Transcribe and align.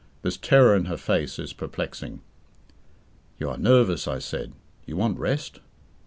This 0.23 0.35
terror 0.35 0.75
in 0.75 0.85
her 0.85 0.97
face 0.97 1.37
is 1.37 1.53
perplexing. 1.53 2.21
"You 3.37 3.49
are 3.51 3.57
nervous," 3.59 4.07
I 4.07 4.17
said. 4.17 4.53
"You 4.87 4.97
want 4.97 5.19
rest." 5.19 5.59